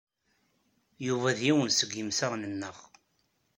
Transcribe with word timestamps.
Yuba 1.05 1.37
d 1.37 1.39
yiwen 1.45 1.69
seg 1.73 1.89
yemsaɣen-nneɣ. 1.97 2.77